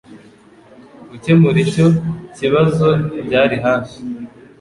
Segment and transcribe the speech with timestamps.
[1.09, 1.87] Gukemura icyo
[2.35, 2.87] kibazo
[3.25, 3.95] byari hafi